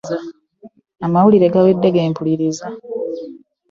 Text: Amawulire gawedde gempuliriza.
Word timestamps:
Amawulire 1.05 1.47
gawedde 1.53 1.87
gempuliriza. 1.95 2.65